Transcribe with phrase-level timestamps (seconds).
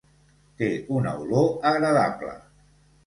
[0.61, 0.69] Té
[0.99, 2.33] una olor agradable.